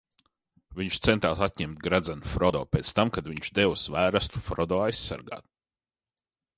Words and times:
Viņš 0.79 0.95
centās 1.07 1.43
atņemt 1.47 1.83
Gredzenu 1.89 2.33
Frodo 2.33 2.63
pēc 2.77 2.95
tam, 3.01 3.13
kad 3.19 3.31
viņš 3.35 3.55
deva 3.61 3.79
zvērestu 3.87 4.45
Frodo 4.51 4.85
aizsargāt! 4.91 5.51